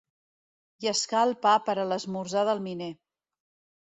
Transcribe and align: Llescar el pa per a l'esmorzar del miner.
Llescar 0.85 1.19
el 1.25 1.33
pa 1.43 1.51
per 1.67 1.75
a 1.81 1.85
l'esmorzar 1.89 2.47
del 2.49 2.63
miner. 2.69 2.89